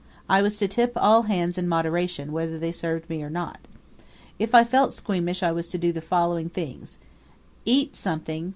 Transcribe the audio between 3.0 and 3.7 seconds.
me or not.